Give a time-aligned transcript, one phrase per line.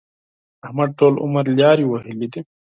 [0.65, 2.41] احمد ټول عمر لارې وهلې دي.